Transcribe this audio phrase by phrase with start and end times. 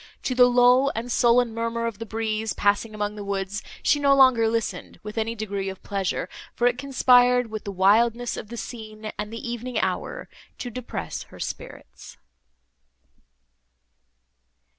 [0.23, 4.15] To the low and sullen murmur of the breeze, passing among the woods, she no
[4.15, 8.57] longer listened with any degree of pleasure, for it conspired with the wildness of the
[8.57, 10.27] scene and the evening hour,
[10.57, 12.17] to depress her spirits.